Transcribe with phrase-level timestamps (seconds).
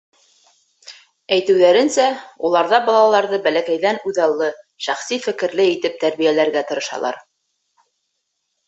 [1.35, 2.07] Әйтеүҙәренсә,
[2.49, 4.49] уларҙа балаларҙы бәләкәйҙән үҙаллы,
[4.89, 7.25] шәхси фекерле итеп тәрбиәләргә тырышалар.